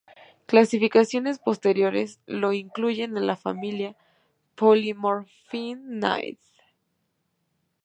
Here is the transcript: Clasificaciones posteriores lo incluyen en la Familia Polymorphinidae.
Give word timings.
Clasificaciones 0.47 1.37
posteriores 1.37 2.19
lo 2.25 2.53
incluyen 2.53 3.15
en 3.17 3.27
la 3.27 3.35
Familia 3.35 3.95
Polymorphinidae. 4.55 6.39